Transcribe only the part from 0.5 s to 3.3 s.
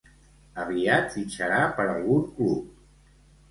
Aviat fitxarà per algun club.